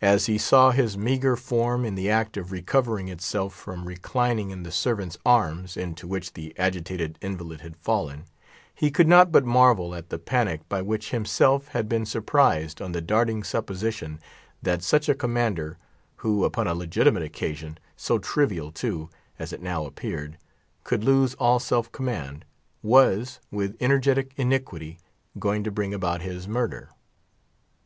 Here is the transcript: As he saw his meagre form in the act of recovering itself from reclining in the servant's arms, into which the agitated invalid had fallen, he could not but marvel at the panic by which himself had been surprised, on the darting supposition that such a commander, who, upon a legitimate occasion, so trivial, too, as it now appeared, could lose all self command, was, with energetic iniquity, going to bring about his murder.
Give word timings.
As 0.00 0.24
he 0.32 0.38
saw 0.38 0.70
his 0.70 0.96
meagre 0.96 1.36
form 1.36 1.84
in 1.84 1.94
the 1.94 2.08
act 2.08 2.38
of 2.38 2.52
recovering 2.52 3.08
itself 3.08 3.54
from 3.54 3.84
reclining 3.84 4.48
in 4.48 4.62
the 4.62 4.72
servant's 4.72 5.18
arms, 5.26 5.76
into 5.76 6.08
which 6.08 6.32
the 6.32 6.54
agitated 6.58 7.18
invalid 7.20 7.60
had 7.60 7.76
fallen, 7.76 8.24
he 8.74 8.90
could 8.90 9.06
not 9.06 9.30
but 9.30 9.44
marvel 9.44 9.94
at 9.94 10.08
the 10.08 10.18
panic 10.18 10.66
by 10.70 10.80
which 10.80 11.10
himself 11.10 11.68
had 11.68 11.86
been 11.86 12.06
surprised, 12.06 12.80
on 12.80 12.92
the 12.92 13.02
darting 13.02 13.44
supposition 13.44 14.20
that 14.62 14.82
such 14.82 15.06
a 15.06 15.14
commander, 15.14 15.76
who, 16.16 16.46
upon 16.46 16.66
a 16.66 16.72
legitimate 16.74 17.22
occasion, 17.22 17.76
so 17.94 18.18
trivial, 18.18 18.72
too, 18.72 19.10
as 19.38 19.52
it 19.52 19.60
now 19.60 19.84
appeared, 19.84 20.38
could 20.82 21.04
lose 21.04 21.34
all 21.34 21.58
self 21.60 21.92
command, 21.92 22.46
was, 22.82 23.38
with 23.50 23.76
energetic 23.80 24.32
iniquity, 24.38 24.98
going 25.38 25.62
to 25.62 25.70
bring 25.70 25.92
about 25.92 26.22
his 26.22 26.48
murder. 26.48 26.88